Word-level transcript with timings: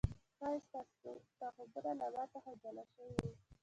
ښايي 0.37 0.59
ستا 1.31 1.47
خوبونه 1.55 1.91
له 1.99 2.07
ما 2.15 2.23
څخه 2.33 2.49
جلا 2.61 2.83
شوي 2.93 3.13
و 3.19 3.25